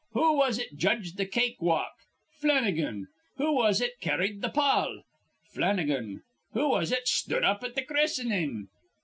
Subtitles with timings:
[0.13, 1.93] Who was it judged th' cake walk?
[2.39, 3.05] Flannigan.
[3.37, 5.03] Who was it carrid th' pall?
[5.53, 6.23] Flannigan.
[6.53, 8.67] Who was it sthud up at th' christening?